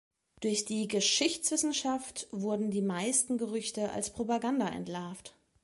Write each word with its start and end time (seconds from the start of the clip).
Durch 0.39 0.65
die 0.65 0.87
Geschichtswissenschaft 0.87 2.27
wurden 2.31 2.71
die 2.71 2.81
meisten 2.81 3.37
Gerüchte 3.37 3.91
als 3.91 4.09
Propaganda 4.11 4.67
entlarvt. 4.67 5.35